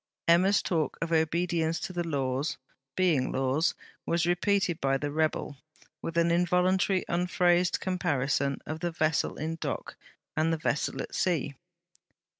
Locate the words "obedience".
1.11-1.79